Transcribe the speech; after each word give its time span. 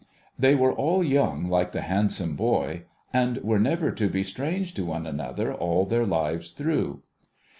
They 0.39 0.55
were 0.55 0.73
all 0.73 1.03
young, 1.03 1.47
like 1.47 1.73
the 1.73 1.81
handsome 1.81 2.35
boy, 2.35 2.85
and 3.13 3.37
were 3.43 3.59
never 3.59 3.91
to 3.91 4.09
be 4.09 4.23
strange 4.23 4.73
to 4.73 4.83
one 4.83 5.05
another 5.05 5.53
all 5.53 5.85
their 5.85 6.07
lives 6.07 6.49
through. 6.49 7.03